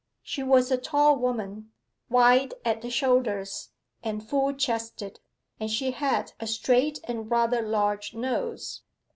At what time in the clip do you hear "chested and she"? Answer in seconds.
4.51-5.91